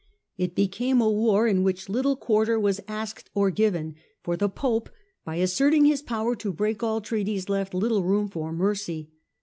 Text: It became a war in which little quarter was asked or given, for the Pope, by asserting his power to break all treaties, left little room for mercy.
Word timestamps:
It 0.35 0.55
became 0.55 0.99
a 0.99 1.11
war 1.11 1.45
in 1.45 1.61
which 1.61 1.87
little 1.87 2.15
quarter 2.15 2.59
was 2.59 2.81
asked 2.87 3.29
or 3.35 3.51
given, 3.51 3.93
for 4.23 4.35
the 4.35 4.49
Pope, 4.49 4.89
by 5.23 5.35
asserting 5.35 5.85
his 5.85 6.01
power 6.01 6.35
to 6.37 6.51
break 6.51 6.81
all 6.81 7.01
treaties, 7.01 7.49
left 7.49 7.75
little 7.75 8.01
room 8.03 8.27
for 8.27 8.51
mercy. 8.51 9.11